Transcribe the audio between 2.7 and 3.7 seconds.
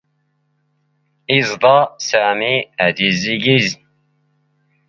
ⴰⴷ ⵉⵣⵣⵉⴳⵉⵣ.